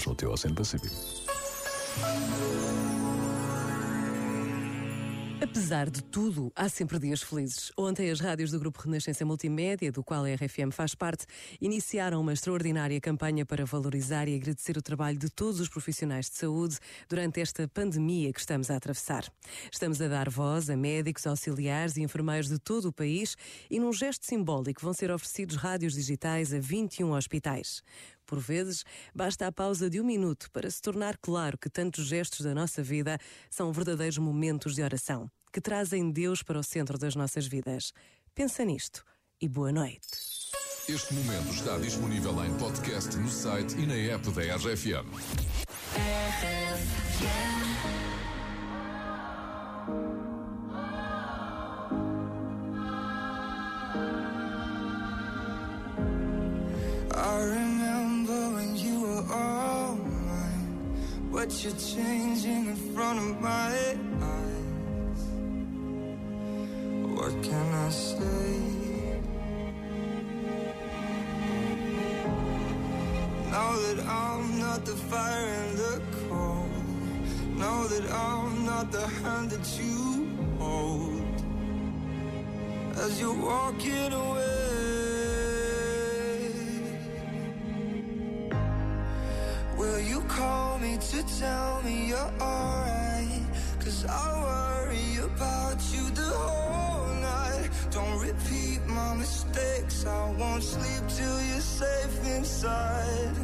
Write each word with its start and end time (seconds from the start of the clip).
Ocean 0.00 0.12
Hotel 0.12 0.30
Ocean 0.30 0.54
Pacific. 0.54 0.90
Apesar 5.42 5.90
de 5.90 6.02
tudo, 6.02 6.52
há 6.54 6.68
sempre 6.68 6.98
dias 6.98 7.22
felizes. 7.22 7.72
Ontem, 7.76 8.10
as 8.10 8.20
rádios 8.20 8.50
do 8.50 8.58
Grupo 8.58 8.80
Renascença 8.82 9.24
Multimédia, 9.24 9.90
do 9.90 10.04
qual 10.04 10.24
a 10.24 10.34
RFM 10.34 10.70
faz 10.70 10.94
parte, 10.94 11.26
iniciaram 11.60 12.20
uma 12.20 12.32
extraordinária 12.32 13.00
campanha 13.00 13.44
para 13.44 13.64
valorizar 13.64 14.28
e 14.28 14.34
agradecer 14.36 14.76
o 14.76 14.82
trabalho 14.82 15.18
de 15.18 15.30
todos 15.30 15.58
os 15.58 15.68
profissionais 15.68 16.30
de 16.30 16.36
saúde 16.36 16.78
durante 17.08 17.40
esta 17.40 17.66
pandemia 17.66 18.32
que 18.32 18.40
estamos 18.40 18.70
a 18.70 18.76
atravessar. 18.76 19.24
Estamos 19.72 20.00
a 20.00 20.08
dar 20.08 20.28
voz 20.28 20.70
a 20.70 20.76
médicos, 20.76 21.26
auxiliares 21.26 21.96
e 21.96 22.02
enfermeiros 22.02 22.48
de 22.48 22.58
todo 22.58 22.86
o 22.86 22.92
país 22.92 23.36
e, 23.70 23.80
num 23.80 23.92
gesto 23.92 24.26
simbólico, 24.26 24.82
vão 24.82 24.92
ser 24.92 25.10
oferecidos 25.10 25.56
rádios 25.56 25.94
digitais 25.94 26.52
a 26.52 26.58
21 26.58 27.12
hospitais. 27.12 27.82
Por 28.30 28.38
vezes, 28.38 28.84
basta 29.12 29.48
a 29.48 29.50
pausa 29.50 29.90
de 29.90 30.00
um 30.00 30.04
minuto 30.04 30.48
para 30.52 30.70
se 30.70 30.80
tornar 30.80 31.18
claro 31.18 31.58
que 31.58 31.68
tantos 31.68 32.06
gestos 32.06 32.42
da 32.42 32.54
nossa 32.54 32.80
vida 32.80 33.18
são 33.50 33.72
verdadeiros 33.72 34.18
momentos 34.18 34.76
de 34.76 34.84
oração, 34.84 35.28
que 35.52 35.60
trazem 35.60 36.12
Deus 36.12 36.40
para 36.40 36.56
o 36.56 36.62
centro 36.62 36.96
das 36.96 37.16
nossas 37.16 37.48
vidas. 37.48 37.92
Pensa 38.32 38.64
nisto 38.64 39.04
e 39.40 39.48
boa 39.48 39.72
noite. 39.72 40.06
Este 40.88 41.12
momento 41.12 41.52
está 41.52 41.76
disponível 41.78 42.44
em 42.44 42.56
podcast 42.56 43.16
no 43.16 43.28
site 43.28 43.76
e 43.76 43.84
na 43.84 43.96
app 43.96 44.30
da 44.30 44.42
RFM. 44.54 45.10
I 57.12 57.42
remember 57.42 57.69
but 61.50 61.64
you're 61.64 61.72
changing 61.72 62.66
in 62.68 62.76
front 62.94 63.18
of 63.18 63.40
my 63.40 63.72
eyes. 64.22 65.22
What 67.16 67.42
can 67.42 67.74
I 67.74 67.90
say? 67.90 68.52
Now 73.50 73.72
that 73.84 73.98
I'm 74.06 74.60
not 74.60 74.84
the 74.84 74.94
fire 75.10 75.46
and 75.62 75.76
the 75.76 76.02
cold, 76.28 76.70
know 77.58 77.88
that 77.88 78.12
I'm 78.12 78.64
not 78.64 78.92
the 78.92 79.06
hand 79.22 79.50
that 79.50 79.66
you 79.82 80.28
hold 80.56 81.42
as 82.96 83.20
you're 83.20 83.34
walking 83.34 84.12
away. 84.12 84.39
You 90.02 90.20
call 90.22 90.78
me 90.78 90.96
to 90.96 91.38
tell 91.38 91.82
me 91.82 92.08
you're 92.08 92.32
alright? 92.40 93.42
Cause 93.80 94.06
I 94.06 94.26
worry 94.48 95.24
about 95.24 95.78
you 95.92 96.08
the 96.10 96.30
whole 96.42 97.14
night. 97.14 97.70
Don't 97.90 98.18
repeat 98.20 98.80
my 98.86 99.14
mistakes. 99.14 100.06
I 100.06 100.30
won't 100.38 100.62
sleep 100.62 101.02
till 101.08 101.42
you're 101.48 101.60
safe 101.60 102.26
inside. 102.36 103.36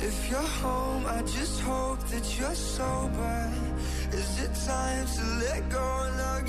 If 0.00 0.30
you're 0.30 0.52
home, 0.62 1.04
I 1.06 1.22
just 1.22 1.60
hope 1.60 2.00
that 2.10 2.38
you're 2.38 2.54
sober. 2.54 3.50
Is 4.12 4.30
it 4.44 4.52
time 4.66 5.06
to 5.06 5.22
let 5.44 5.68
go 5.70 5.88
now 6.16 6.40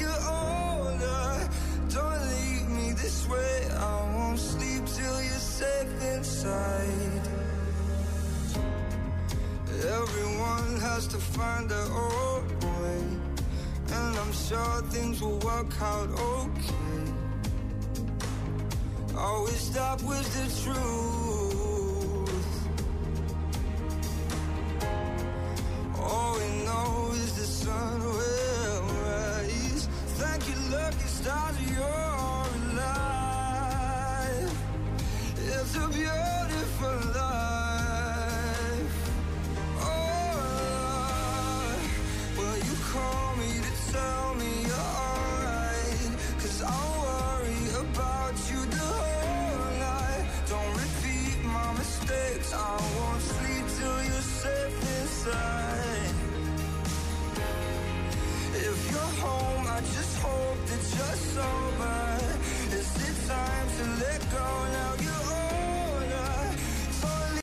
you're 5.89 6.13
inside. 6.13 7.27
Everyone 9.83 10.79
has 10.81 11.07
to 11.07 11.17
find 11.17 11.69
their 11.69 11.91
own 11.91 12.47
way. 12.59 13.03
And 13.91 14.17
I'm 14.17 14.33
sure 14.33 14.81
things 14.89 15.21
will 15.21 15.39
work 15.39 15.81
out 15.81 16.09
okay. 16.19 17.13
Always 19.17 19.59
stop 19.59 20.01
with 20.03 20.27
the 20.33 20.63
truth. 20.63 21.38